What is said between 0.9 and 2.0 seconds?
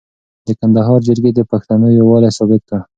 جرګې د پښتنو